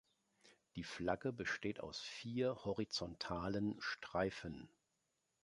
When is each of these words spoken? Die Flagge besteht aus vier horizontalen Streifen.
Die 0.77 0.83
Flagge 0.83 1.31
besteht 1.31 1.79
aus 1.79 2.01
vier 2.01 2.55
horizontalen 2.65 3.75
Streifen. 3.77 4.67